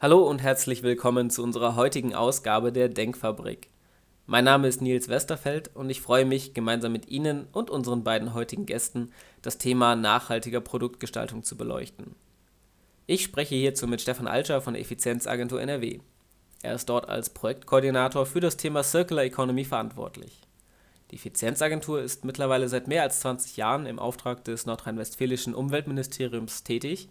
[0.00, 3.68] Hallo und herzlich willkommen zu unserer heutigen Ausgabe der Denkfabrik.
[4.26, 8.32] Mein Name ist Nils Westerfeld und ich freue mich, gemeinsam mit Ihnen und unseren beiden
[8.32, 9.10] heutigen Gästen
[9.42, 12.14] das Thema nachhaltiger Produktgestaltung zu beleuchten.
[13.08, 15.98] Ich spreche hierzu mit Stefan Altscher von der Effizienzagentur NRW.
[16.62, 20.42] Er ist dort als Projektkoordinator für das Thema Circular Economy verantwortlich.
[21.10, 27.08] Die Effizienzagentur ist mittlerweile seit mehr als 20 Jahren im Auftrag des nordrhein-westfälischen Umweltministeriums tätig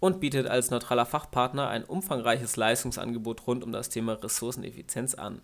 [0.00, 5.42] und bietet als neutraler Fachpartner ein umfangreiches Leistungsangebot rund um das Thema Ressourceneffizienz an.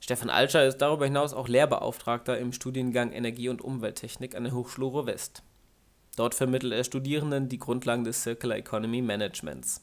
[0.00, 4.88] Stefan Altscher ist darüber hinaus auch Lehrbeauftragter im Studiengang Energie- und Umwelttechnik an der Hochschule
[4.88, 5.42] Ruhr-West.
[6.16, 9.80] Dort vermittelt er Studierenden die Grundlagen des Circular Economy Managements.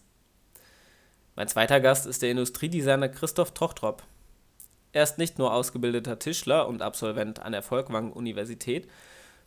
[1.36, 4.04] Mein zweiter Gast ist der Industriedesigner Christoph Tochtrop.
[4.94, 8.88] Er ist nicht nur ausgebildeter Tischler und Absolvent an der Folkwang Universität,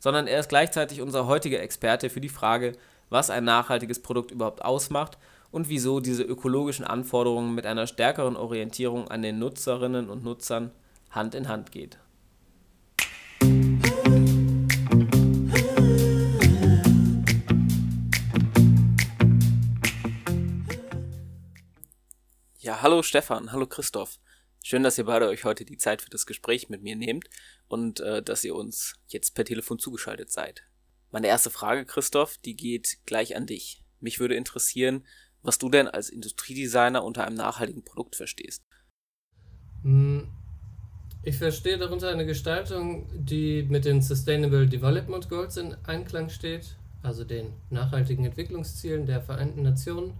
[0.01, 2.73] sondern er ist gleichzeitig unser heutiger Experte für die Frage,
[3.11, 5.19] was ein nachhaltiges Produkt überhaupt ausmacht
[5.51, 10.73] und wieso diese ökologischen Anforderungen mit einer stärkeren Orientierung an den Nutzerinnen und Nutzern
[11.11, 11.98] Hand in Hand geht.
[22.59, 24.19] Ja, hallo Stefan, hallo Christoph.
[24.62, 27.28] Schön, dass ihr beide euch heute die Zeit für das Gespräch mit mir nehmt
[27.69, 30.65] und äh, dass ihr uns jetzt per Telefon zugeschaltet seid.
[31.15, 33.84] Meine erste Frage, Christoph, die geht gleich an dich.
[34.01, 35.05] Mich würde interessieren,
[35.43, 38.65] was du denn als Industriedesigner unter einem nachhaltigen Produkt verstehst.
[39.84, 40.27] Hm,
[41.23, 47.23] ich verstehe darunter eine Gestaltung, die mit den Sustainable Development Goals in Einklang steht, also
[47.23, 50.15] den nachhaltigen Entwicklungszielen der Vereinten Nationen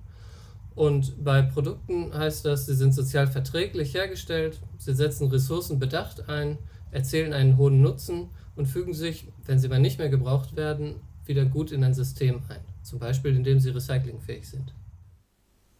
[0.77, 6.59] und bei Produkten heißt das, sie sind sozial verträglich hergestellt, sie setzen Ressourcen bedacht ein,
[6.95, 11.45] erzielen einen hohen Nutzen und fügen sich, wenn sie mal nicht mehr gebraucht werden, wieder
[11.45, 12.61] gut in ein System ein.
[12.83, 14.73] Zum Beispiel, indem sie recyclingfähig sind.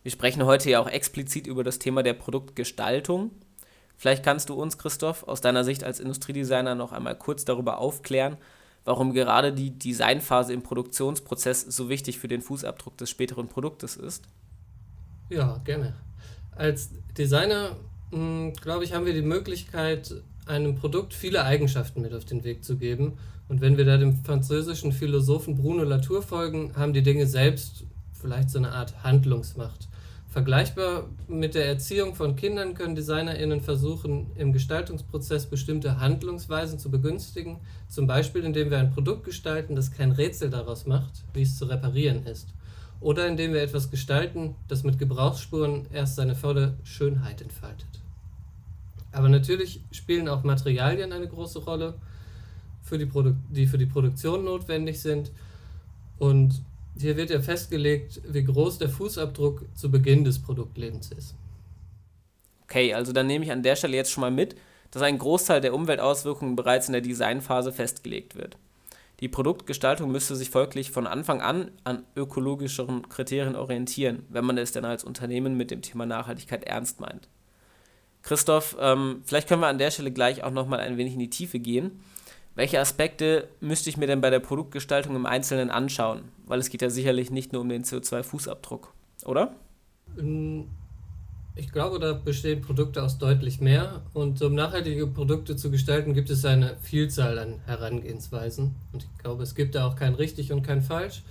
[0.03, 3.31] Wir sprechen heute ja auch explizit über das Thema der Produktgestaltung.
[3.97, 8.37] Vielleicht kannst du uns, Christoph, aus deiner Sicht als Industriedesigner noch einmal kurz darüber aufklären,
[8.85, 14.25] warum gerade die Designphase im Produktionsprozess so wichtig für den Fußabdruck des späteren Produktes ist.
[15.31, 15.95] Ja, gerne.
[16.57, 17.77] Als Designer,
[18.11, 22.65] hm, glaube ich, haben wir die Möglichkeit, einem Produkt viele Eigenschaften mit auf den Weg
[22.65, 23.19] zu geben.
[23.49, 28.51] Und wenn wir da dem französischen Philosophen Bruno Latour folgen, haben die Dinge selbst vielleicht
[28.51, 29.89] so eine Art Handlungsmacht.
[30.29, 37.59] Vergleichbar mit der Erziehung von Kindern können DesignerInnen versuchen, im Gestaltungsprozess bestimmte Handlungsweisen zu begünstigen,
[37.89, 41.67] zum Beispiel indem wir ein Produkt gestalten, das kein Rätsel daraus macht, wie es zu
[41.67, 42.49] reparieren ist
[43.05, 48.04] oder indem wir etwas gestalten, das mit Gebrauchsspuren erst seine volle Schönheit entfaltet.
[49.15, 51.95] Aber natürlich spielen auch Materialien eine große Rolle,
[52.83, 53.09] für die,
[53.51, 55.33] die für die Produktion notwendig sind.
[56.19, 56.63] Und
[56.97, 61.35] hier wird ja festgelegt, wie groß der Fußabdruck zu Beginn des Produktlebens ist.
[62.65, 64.57] Okay, also dann nehme ich an der Stelle jetzt schon mal mit,
[64.91, 68.57] dass ein Großteil der Umweltauswirkungen bereits in der Designphase festgelegt wird.
[69.21, 74.73] Die Produktgestaltung müsste sich folglich von Anfang an an ökologischeren Kriterien orientieren, wenn man es
[74.73, 77.29] denn als Unternehmen mit dem Thema Nachhaltigkeit ernst meint.
[78.25, 81.31] Christoph, ähm, vielleicht können wir an der Stelle gleich auch nochmal ein wenig in die
[81.31, 82.01] Tiefe gehen.
[82.55, 86.23] Welche Aspekte müsste ich mir denn bei der Produktgestaltung im Einzelnen anschauen?
[86.47, 88.89] Weil es geht ja sicherlich nicht nur um den CO2-Fußabdruck,
[89.27, 89.55] oder?
[90.19, 90.69] Ähm,
[91.55, 94.03] ich glaube, da bestehen Produkte aus deutlich mehr.
[94.15, 98.75] Und um nachhaltige Produkte zu gestalten, gibt es eine Vielzahl an Herangehensweisen.
[98.93, 101.23] Und ich glaube, es gibt da auch kein richtig und kein falsch.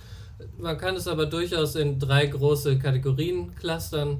[0.58, 4.18] Man kann es aber durchaus in drei große Kategorien clustern.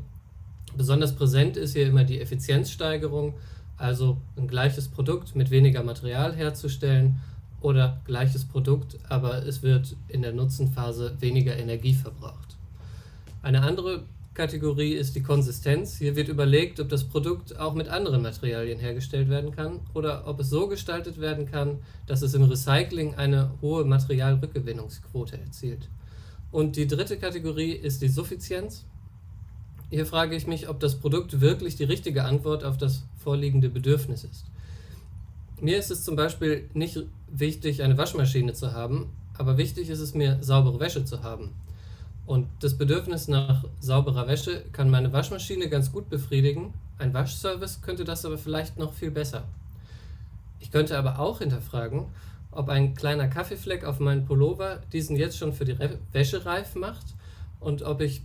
[0.76, 3.34] Besonders präsent ist hier immer die Effizienzsteigerung,
[3.76, 7.20] also ein gleiches Produkt mit weniger Material herzustellen
[7.60, 12.56] oder gleiches Produkt, aber es wird in der Nutzenphase weniger Energie verbraucht.
[13.42, 14.04] Eine andere
[14.34, 15.96] Kategorie ist die Konsistenz.
[15.96, 20.40] Hier wird überlegt, ob das Produkt auch mit anderen Materialien hergestellt werden kann oder ob
[20.40, 25.88] es so gestaltet werden kann, dass es im Recycling eine hohe Materialrückgewinnungsquote erzielt.
[26.50, 28.84] Und die dritte Kategorie ist die Suffizienz.
[29.90, 34.24] Hier frage ich mich, ob das Produkt wirklich die richtige Antwort auf das vorliegende Bedürfnis
[34.24, 34.46] ist.
[35.60, 36.98] Mir ist es zum Beispiel nicht
[37.28, 41.50] wichtig, eine Waschmaschine zu haben, aber wichtig ist es mir, saubere Wäsche zu haben.
[42.26, 46.72] Und das Bedürfnis nach sauberer Wäsche kann meine Waschmaschine ganz gut befriedigen.
[46.98, 49.44] Ein Waschservice könnte das aber vielleicht noch viel besser.
[50.60, 52.06] Ich könnte aber auch hinterfragen,
[52.50, 56.74] ob ein kleiner Kaffeefleck auf meinen Pullover diesen jetzt schon für die Re Wäsche reif
[56.74, 57.04] macht
[57.60, 58.22] und ob ich,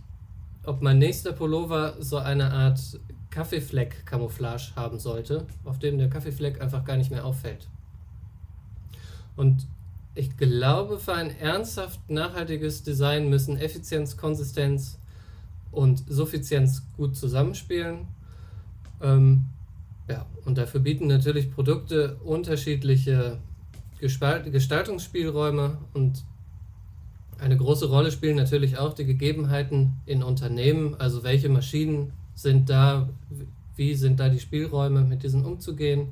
[0.64, 6.84] ob mein nächster Pullover so eine Art Kaffeefleck-Camouflage haben sollte, auf dem der Kaffeefleck einfach
[6.84, 7.68] gar nicht mehr auffällt.
[9.36, 9.66] Und
[10.14, 14.98] ich glaube, für ein ernsthaft nachhaltiges Design müssen Effizienz, Konsistenz
[15.70, 18.08] und Suffizienz gut zusammenspielen.
[19.00, 19.46] Ähm,
[20.08, 23.38] ja, und dafür bieten natürlich Produkte unterschiedliche
[24.00, 26.24] Gestaltungsspielräume und
[27.40, 33.08] eine große Rolle spielen natürlich auch die Gegebenheiten in Unternehmen, also welche Maschinen sind da,
[33.76, 36.08] wie sind da die Spielräume, mit diesen umzugehen.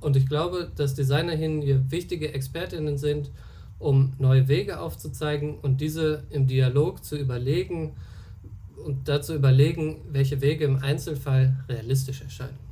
[0.00, 3.30] Und ich glaube, dass Designerhin hier wichtige Expertinnen sind,
[3.78, 7.92] um neue Wege aufzuzeigen und diese im Dialog zu überlegen
[8.84, 12.71] und dazu überlegen, welche Wege im Einzelfall realistisch erscheinen.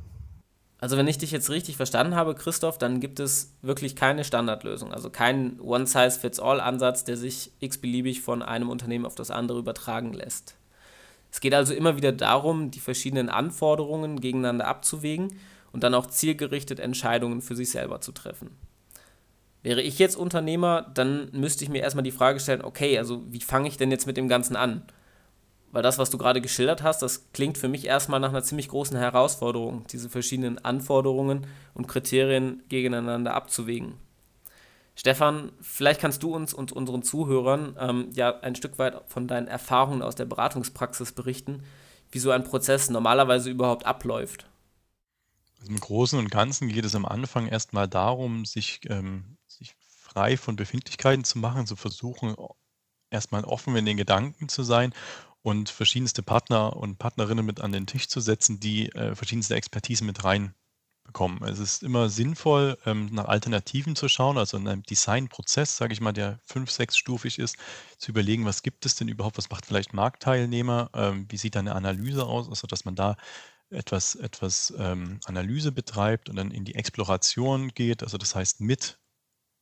[0.81, 4.91] Also wenn ich dich jetzt richtig verstanden habe, Christoph, dann gibt es wirklich keine Standardlösung,
[4.91, 10.55] also keinen One-Size-Fits-All-Ansatz, der sich x-beliebig von einem Unternehmen auf das andere übertragen lässt.
[11.31, 15.39] Es geht also immer wieder darum, die verschiedenen Anforderungen gegeneinander abzuwägen
[15.71, 18.49] und dann auch zielgerichtet Entscheidungen für sich selber zu treffen.
[19.61, 23.41] Wäre ich jetzt Unternehmer, dann müsste ich mir erstmal die Frage stellen, okay, also wie
[23.41, 24.81] fange ich denn jetzt mit dem Ganzen an?
[25.71, 28.67] Weil das, was du gerade geschildert hast, das klingt für mich erstmal nach einer ziemlich
[28.67, 33.95] großen Herausforderung, diese verschiedenen Anforderungen und Kriterien gegeneinander abzuwägen.
[34.95, 39.47] Stefan, vielleicht kannst du uns und unseren Zuhörern ähm, ja ein Stück weit von deinen
[39.47, 41.63] Erfahrungen aus der Beratungspraxis berichten,
[42.11, 44.47] wie so ein Prozess normalerweise überhaupt abläuft.
[45.59, 50.35] Also Im Großen und Ganzen geht es am Anfang erstmal darum, sich, ähm, sich frei
[50.35, 52.35] von Befindlichkeiten zu machen, zu versuchen,
[53.09, 54.93] erstmal offen in den Gedanken zu sein
[55.43, 60.03] und verschiedenste Partner und Partnerinnen mit an den Tisch zu setzen, die äh, verschiedenste Expertise
[60.03, 61.43] mit reinbekommen.
[61.43, 66.01] Es ist immer sinnvoll, ähm, nach Alternativen zu schauen, also in einem Designprozess, sage ich
[66.01, 67.57] mal, der fünf, sechsstufig ist,
[67.97, 71.75] zu überlegen, was gibt es denn überhaupt, was macht vielleicht Marktteilnehmer, ähm, wie sieht eine
[71.75, 73.17] Analyse aus, also dass man da
[73.71, 79.00] etwas, etwas ähm, Analyse betreibt und dann in die Exploration geht, also das heißt mit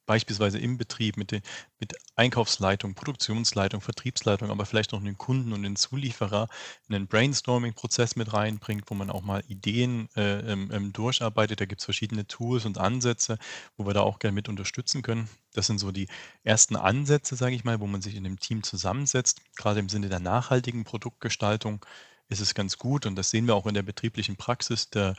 [0.09, 1.43] beispielsweise im Betrieb mit, den,
[1.79, 6.49] mit Einkaufsleitung, Produktionsleitung, Vertriebsleitung, aber vielleicht noch einen Kunden und den Zulieferer
[6.87, 11.61] in einen Brainstorming-Prozess mit reinbringt, wo man auch mal Ideen äh, ähm, ähm, durcharbeitet.
[11.61, 13.37] Da gibt es verschiedene Tools und Ansätze,
[13.77, 15.29] wo wir da auch gerne mit unterstützen können.
[15.53, 16.07] Das sind so die
[16.43, 19.41] ersten Ansätze, sage ich mal, wo man sich in dem Team zusammensetzt.
[19.57, 21.85] Gerade im Sinne der nachhaltigen Produktgestaltung
[22.29, 24.89] ist es ganz gut und das sehen wir auch in der betrieblichen Praxis.
[24.89, 25.13] Da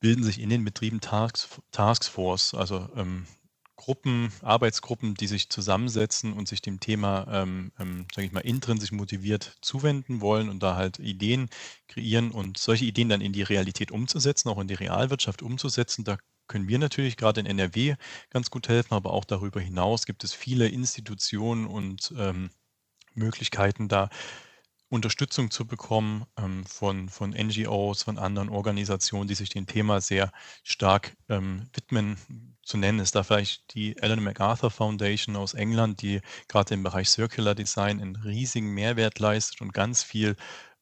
[0.00, 3.26] bilden sich in den Betrieben Tasks, Taskforce, also ähm,
[3.80, 8.92] Gruppen, Arbeitsgruppen, die sich zusammensetzen und sich dem Thema, ähm, ähm, sage ich mal, intrinsisch
[8.92, 11.48] motiviert zuwenden wollen und da halt Ideen
[11.88, 16.04] kreieren und solche Ideen dann in die Realität umzusetzen, auch in die Realwirtschaft umzusetzen.
[16.04, 17.94] Da können wir natürlich gerade in NRW
[18.28, 22.50] ganz gut helfen, aber auch darüber hinaus gibt es viele Institutionen und ähm,
[23.14, 24.10] Möglichkeiten, da
[24.90, 30.32] Unterstützung zu bekommen ähm, von, von NGOs, von anderen Organisationen, die sich dem Thema sehr
[30.64, 32.16] stark ähm, widmen.
[32.64, 37.08] Zu nennen ist da vielleicht die Ellen MacArthur Foundation aus England, die gerade im Bereich
[37.08, 40.36] Circular Design einen riesigen Mehrwert leistet und ganz viel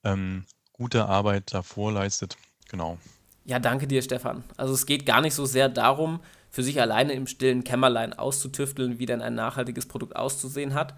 [0.04, 2.36] ähm, gute Arbeit davor leistet.
[2.70, 2.98] Genau.
[3.44, 4.42] Ja, danke dir, Stefan.
[4.56, 6.20] Also es geht gar nicht so sehr darum,
[6.50, 10.94] für sich alleine im stillen Kämmerlein auszutüfteln, wie denn ein nachhaltiges Produkt auszusehen hat,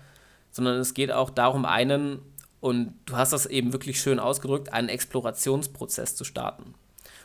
[0.53, 2.21] sondern es geht auch darum, einen
[2.61, 6.75] und du hast das eben wirklich schön ausgedrückt, einen Explorationsprozess zu starten.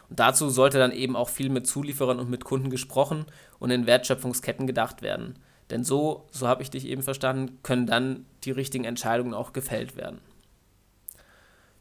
[0.10, 3.26] Und dazu sollte dann eben auch viel mit Zulieferern und mit Kunden gesprochen
[3.60, 5.40] und in Wertschöpfungsketten gedacht werden.
[5.70, 9.96] Denn so, so habe ich dich eben verstanden, können dann die richtigen Entscheidungen auch gefällt
[9.96, 10.20] werden.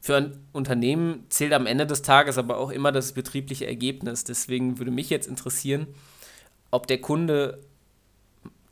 [0.00, 4.24] Für ein Unternehmen zählt am Ende des Tages aber auch immer das betriebliche Ergebnis.
[4.24, 5.86] Deswegen würde mich jetzt interessieren,
[6.70, 7.60] ob der Kunde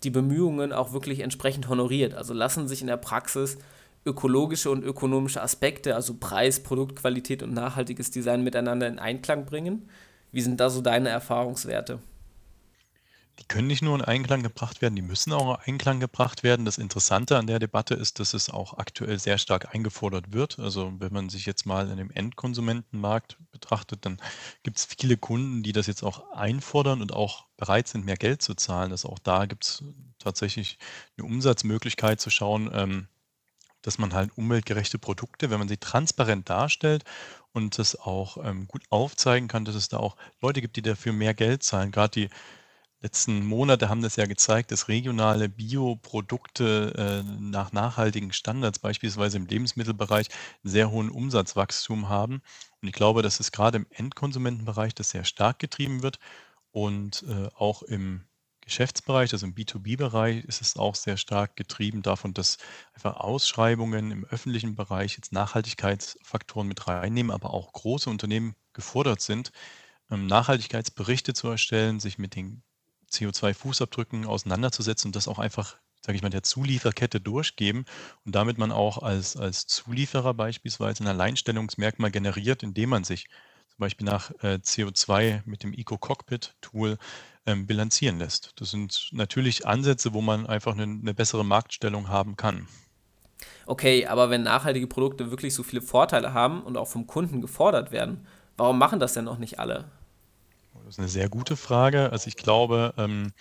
[0.03, 2.15] die Bemühungen auch wirklich entsprechend honoriert.
[2.15, 3.59] Also lassen sich in der Praxis
[4.05, 9.89] ökologische und ökonomische Aspekte, also Preis, Produktqualität und nachhaltiges Design miteinander in Einklang bringen?
[10.33, 12.01] Wie sind da so deine Erfahrungswerte?
[13.39, 16.67] Die können nicht nur in Einklang gebracht werden, die müssen auch in Einklang gebracht werden.
[16.67, 20.59] Das Interessante an der Debatte ist, dass es auch aktuell sehr stark eingefordert wird.
[20.59, 24.19] Also wenn man sich jetzt mal in dem Endkonsumentenmarkt betrachtet, dann
[24.63, 28.43] gibt es viele Kunden, die das jetzt auch einfordern und auch bereit sind, mehr Geld
[28.43, 28.93] zu zahlen.
[28.93, 29.85] Also auch da gibt es
[30.19, 30.79] tatsächlich
[31.17, 33.09] eine Umsatzmöglichkeit zu schauen, ähm,
[33.83, 37.05] dass man halt umweltgerechte Produkte, wenn man sie transparent darstellt
[37.53, 41.13] und das auch ähm, gut aufzeigen kann, dass es da auch Leute gibt, die dafür
[41.13, 41.91] mehr Geld zahlen.
[41.91, 42.31] Gerade die
[43.03, 49.47] letzten Monate haben das ja gezeigt, dass regionale Bioprodukte äh, nach nachhaltigen Standards, beispielsweise im
[49.47, 50.29] Lebensmittelbereich,
[50.63, 52.43] sehr hohen Umsatzwachstum haben.
[52.81, 56.19] Und ich glaube, dass es gerade im Endkonsumentenbereich das sehr stark getrieben wird
[56.71, 58.25] und äh, auch im
[58.73, 62.57] Geschäftsbereich, also im B2B-Bereich, ist es auch sehr stark getrieben davon, dass
[62.95, 69.53] einfach Ausschreibungen im öffentlichen Bereich jetzt Nachhaltigkeitsfaktoren mit reinnehmen, aber auch große Unternehmen gefordert sind,
[70.11, 72.63] ähm, Nachhaltigkeitsberichte zu erstellen, sich mit den
[73.11, 77.85] CO2-Fußabdrücken auseinanderzusetzen und das auch einfach sage ich mal, der Zulieferkette durchgeben
[78.25, 83.29] und damit man auch als, als Zulieferer beispielsweise ein Alleinstellungsmerkmal generiert, indem man sich
[83.69, 86.99] zum Beispiel nach äh, CO2 mit dem Eco-Cockpit-Tool
[87.47, 88.53] ähm, bilanzieren lässt.
[88.57, 92.69] Das sind natürlich Ansätze, wo man einfach eine, eine bessere Marktstellung haben kann.
[93.67, 97.93] Okay, aber wenn nachhaltige Produkte wirklich so viele Vorteile haben und auch vom Kunden gefordert
[97.93, 99.91] werden, warum machen das denn noch nicht alle?
[100.85, 102.11] Das ist eine sehr gute Frage.
[102.11, 103.33] Also ich glaube, ähm,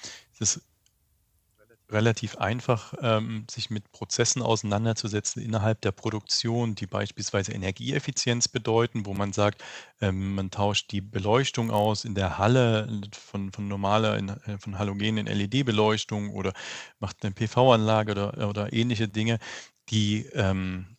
[0.41, 0.61] ist
[1.91, 9.13] relativ einfach, ähm, sich mit Prozessen auseinanderzusetzen innerhalb der Produktion, die beispielsweise Energieeffizienz bedeuten, wo
[9.13, 9.63] man sagt,
[10.01, 14.79] ähm, man tauscht die Beleuchtung aus in der Halle von, von normaler, in, äh, von
[14.79, 16.53] Halogen in LED-Beleuchtung oder
[16.99, 19.39] macht eine PV-Anlage oder, oder ähnliche Dinge,
[19.89, 20.97] die ähm,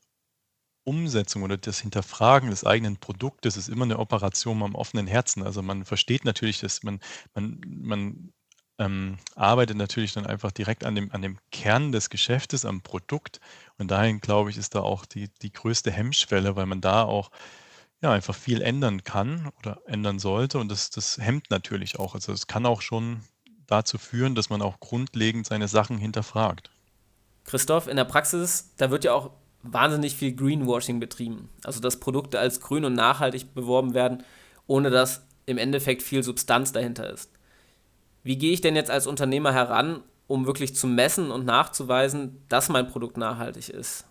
[0.85, 5.43] Umsetzung oder das Hinterfragen des eigenen Produktes ist immer eine Operation am offenen Herzen.
[5.45, 7.01] Also man versteht natürlich, dass man,
[7.35, 8.33] man, man
[8.83, 13.41] ähm, arbeitet natürlich dann einfach direkt an dem, an dem Kern des Geschäftes, am Produkt.
[13.79, 17.31] Und dahin, glaube ich, ist da auch die, die größte Hemmschwelle, weil man da auch
[18.01, 20.59] ja, einfach viel ändern kann oder ändern sollte.
[20.59, 22.15] Und das, das hemmt natürlich auch.
[22.15, 23.21] Also es kann auch schon
[23.67, 26.71] dazu führen, dass man auch grundlegend seine Sachen hinterfragt.
[27.45, 29.31] Christoph, in der Praxis, da wird ja auch
[29.63, 31.49] wahnsinnig viel Greenwashing betrieben.
[31.63, 34.25] Also dass Produkte als grün und nachhaltig beworben werden,
[34.67, 37.31] ohne dass im Endeffekt viel Substanz dahinter ist.
[38.23, 42.69] Wie gehe ich denn jetzt als Unternehmer heran, um wirklich zu messen und nachzuweisen, dass
[42.69, 44.07] mein Produkt nachhaltig ist?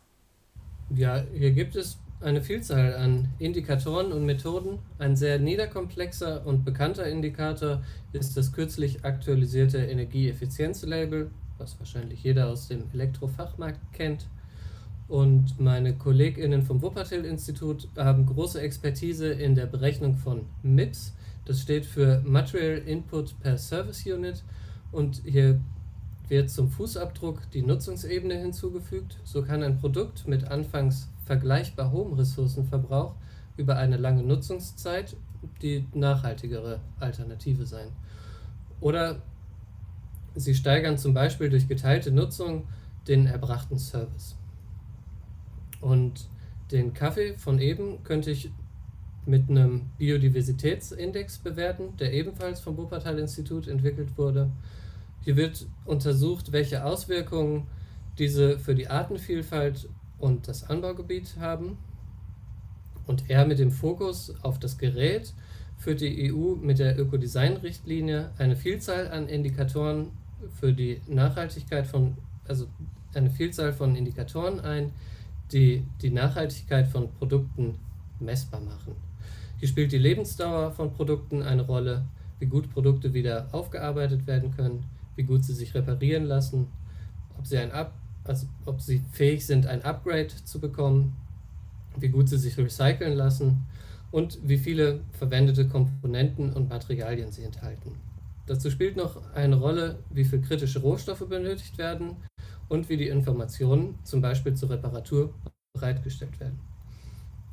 [0.93, 4.79] Ja, hier gibt es eine Vielzahl an Indikatoren und Methoden.
[4.99, 7.81] Ein sehr niederkomplexer und bekannter Indikator
[8.13, 14.27] ist das kürzlich aktualisierte Energieeffizienzlabel, was wahrscheinlich jeder aus dem Elektrofachmarkt kennt.
[15.07, 21.13] Und meine KollegInnen vom Wuppertal-Institut haben große Expertise in der Berechnung von MIPS,
[21.51, 24.41] das steht für Material Input per Service Unit
[24.93, 25.59] und hier
[26.29, 29.17] wird zum Fußabdruck die Nutzungsebene hinzugefügt.
[29.25, 33.15] So kann ein Produkt mit anfangs vergleichbar hohem Ressourcenverbrauch
[33.57, 35.17] über eine lange Nutzungszeit
[35.61, 37.89] die nachhaltigere Alternative sein.
[38.79, 39.21] Oder
[40.35, 42.65] sie steigern zum Beispiel durch geteilte Nutzung
[43.09, 44.37] den erbrachten Service.
[45.81, 46.29] Und
[46.71, 48.51] den Kaffee von eben könnte ich
[49.25, 54.49] mit einem Biodiversitätsindex bewerten, der ebenfalls vom Wuppertal-Institut entwickelt wurde.
[55.21, 57.67] Hier wird untersucht, welche Auswirkungen
[58.17, 59.87] diese für die Artenvielfalt
[60.19, 61.77] und das Anbaugebiet haben.
[63.05, 65.33] Und er mit dem Fokus auf das Gerät
[65.77, 70.11] führt die EU mit der Ökodesign-Richtlinie eine Vielzahl an Indikatoren
[70.59, 72.67] für die Nachhaltigkeit von, also
[73.13, 74.91] eine Vielzahl von Indikatoren ein,
[75.51, 77.75] die die Nachhaltigkeit von Produkten
[78.19, 78.95] messbar machen.
[79.61, 82.07] Hier spielt die Lebensdauer von Produkten eine Rolle,
[82.39, 86.65] wie gut Produkte wieder aufgearbeitet werden können, wie gut sie sich reparieren lassen,
[87.37, 91.15] ob sie, ein Up also ob sie fähig sind, ein Upgrade zu bekommen,
[91.95, 93.67] wie gut sie sich recyceln lassen
[94.09, 97.91] und wie viele verwendete Komponenten und Materialien sie enthalten.
[98.47, 102.15] Dazu spielt noch eine Rolle, wie viele kritische Rohstoffe benötigt werden
[102.67, 105.35] und wie die Informationen zum Beispiel zur Reparatur
[105.73, 106.70] bereitgestellt werden.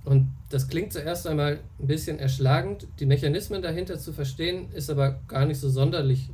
[0.09, 2.89] Und das klingt zuerst einmal ein bisschen erschlagend.
[2.99, 6.31] Die Mechanismen dahinter zu verstehen, ist aber gar nicht so sonderlich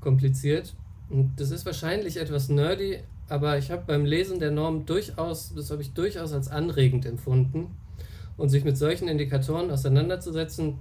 [0.00, 0.74] kompliziert.
[1.08, 2.98] Und das ist wahrscheinlich etwas nerdy,
[3.30, 7.68] aber ich habe beim Lesen der Norm durchaus, das habe ich durchaus als anregend empfunden.
[8.36, 10.74] Und sich mit solchen Indikatoren auseinanderzusetzen,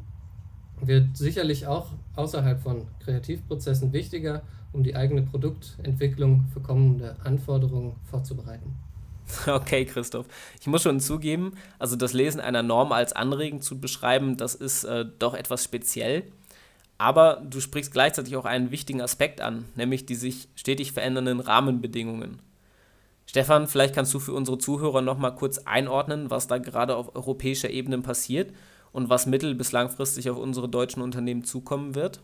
[0.82, 4.42] wird sicherlich auch außerhalb von Kreativprozessen wichtiger,
[4.74, 8.76] um die eigene Produktentwicklung für kommende Anforderungen vorzubereiten.
[9.48, 10.28] Okay, Christoph.
[10.60, 14.84] Ich muss schon zugeben, also das Lesen einer Norm als anregend zu beschreiben, das ist
[14.84, 16.24] äh, doch etwas speziell.
[16.98, 22.40] Aber du sprichst gleichzeitig auch einen wichtigen Aspekt an, nämlich die sich stetig verändernden Rahmenbedingungen.
[23.28, 27.16] Stefan, vielleicht kannst du für unsere Zuhörer noch mal kurz einordnen, was da gerade auf
[27.16, 28.52] europäischer Ebene passiert
[28.94, 32.22] und was mittel- bis langfristig auf unsere deutschen Unternehmen zukommen wird?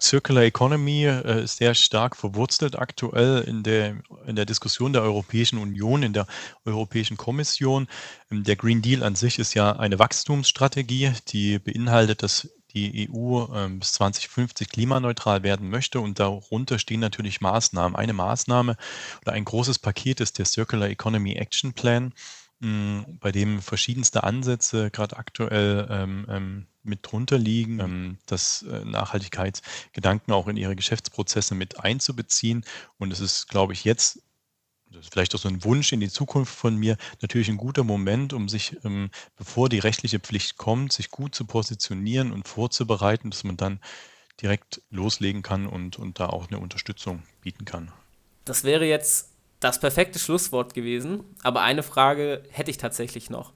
[0.00, 5.58] Circular Economy äh, ist sehr stark verwurzelt aktuell in der, in der Diskussion der Europäischen
[5.58, 6.26] Union, in der
[6.64, 7.88] Europäischen Kommission.
[8.30, 13.46] Ähm, der Green Deal an sich ist ja eine Wachstumsstrategie, die beinhaltet, dass die EU
[13.54, 17.96] ähm, bis 2050 klimaneutral werden möchte und darunter stehen natürlich Maßnahmen.
[17.96, 18.76] Eine Maßnahme
[19.22, 22.12] oder ein großes Paket ist der Circular Economy Action Plan
[22.60, 28.84] hm, bei dem verschiedenste Ansätze gerade aktuell ähm, ähm, mit drunter liegen, ähm, das äh,
[28.84, 32.64] Nachhaltigkeitsgedanken auch in ihre Geschäftsprozesse mit einzubeziehen.
[32.98, 34.22] Und es ist, glaube ich, jetzt,
[34.90, 37.84] das ist vielleicht auch so ein Wunsch in die Zukunft von mir, natürlich ein guter
[37.84, 43.30] Moment, um sich, ähm, bevor die rechtliche Pflicht kommt, sich gut zu positionieren und vorzubereiten,
[43.30, 43.80] dass man dann
[44.40, 47.90] direkt loslegen kann und, und da auch eine Unterstützung bieten kann.
[48.44, 49.30] Das wäre jetzt
[49.60, 53.52] das perfekte Schlusswort gewesen, aber eine Frage hätte ich tatsächlich noch.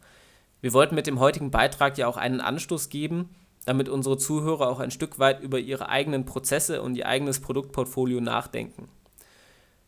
[0.62, 3.34] Wir wollten mit dem heutigen Beitrag ja auch einen Anstoß geben,
[3.66, 8.20] damit unsere Zuhörer auch ein Stück weit über ihre eigenen Prozesse und ihr eigenes Produktportfolio
[8.20, 8.88] nachdenken.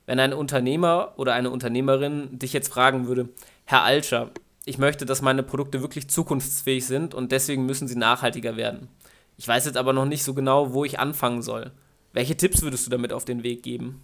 [0.04, 3.28] Wenn ein Unternehmer oder eine Unternehmerin dich jetzt fragen würde,
[3.64, 4.33] Herr Alscher,
[4.66, 8.88] ich möchte, dass meine Produkte wirklich zukunftsfähig sind und deswegen müssen sie nachhaltiger werden.
[9.37, 11.71] Ich weiß jetzt aber noch nicht so genau, wo ich anfangen soll.
[12.12, 14.02] Welche Tipps würdest du damit auf den Weg geben?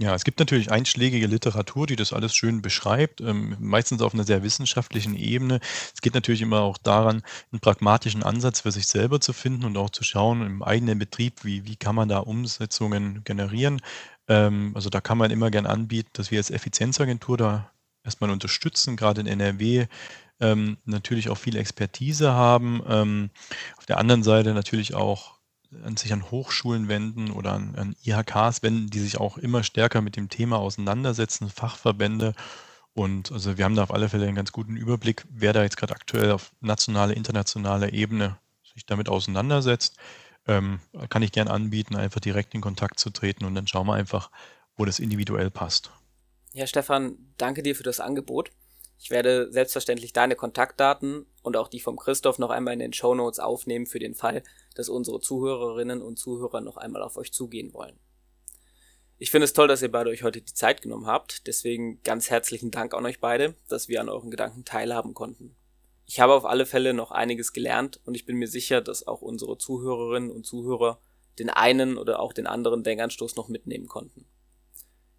[0.00, 4.22] Ja, es gibt natürlich einschlägige Literatur, die das alles schön beschreibt, ähm, meistens auf einer
[4.22, 5.58] sehr wissenschaftlichen Ebene.
[5.92, 9.76] Es geht natürlich immer auch daran, einen pragmatischen Ansatz für sich selber zu finden und
[9.76, 13.80] auch zu schauen im eigenen Betrieb, wie, wie kann man da Umsetzungen generieren.
[14.28, 17.72] Ähm, also da kann man immer gern anbieten, dass wir als Effizienzagentur da
[18.04, 19.86] erstmal unterstützen, gerade in NRW
[20.38, 23.30] ähm, natürlich auch viel Expertise haben.
[23.76, 25.37] Auf der anderen Seite natürlich auch
[25.84, 30.00] an sich an Hochschulen wenden oder an, an IHKs wenden, die sich auch immer stärker
[30.00, 32.34] mit dem Thema auseinandersetzen, Fachverbände.
[32.94, 35.76] Und also wir haben da auf alle Fälle einen ganz guten Überblick, wer da jetzt
[35.76, 38.38] gerade aktuell auf nationaler, internationaler Ebene
[38.74, 39.96] sich damit auseinandersetzt.
[40.46, 43.94] Ähm, kann ich gern anbieten, einfach direkt in Kontakt zu treten und dann schauen wir
[43.94, 44.30] einfach,
[44.76, 45.90] wo das individuell passt.
[46.54, 48.50] Ja, Stefan, danke dir für das Angebot.
[48.98, 53.14] Ich werde selbstverständlich deine Kontaktdaten und auch die vom Christoph noch einmal in den Show
[53.14, 54.42] Notes aufnehmen für den Fall,
[54.74, 57.98] dass unsere Zuhörerinnen und Zuhörer noch einmal auf euch zugehen wollen.
[59.20, 61.46] Ich finde es toll, dass ihr beide euch heute die Zeit genommen habt.
[61.46, 65.56] Deswegen ganz herzlichen Dank an euch beide, dass wir an euren Gedanken teilhaben konnten.
[66.06, 69.20] Ich habe auf alle Fälle noch einiges gelernt und ich bin mir sicher, dass auch
[69.20, 71.00] unsere Zuhörerinnen und Zuhörer
[71.38, 74.26] den einen oder auch den anderen Denkanstoß noch mitnehmen konnten.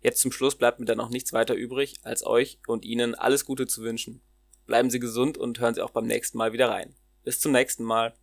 [0.02, 3.46] Jetzt zum Schluss bleibt mir dann auch nichts weiter übrig, als euch und Ihnen alles
[3.46, 4.22] Gute zu wünschen.
[4.66, 6.96] Bleiben Sie gesund und hören Sie auch beim nächsten Mal wieder rein.
[7.24, 8.14] Bis zum nächsten Mal.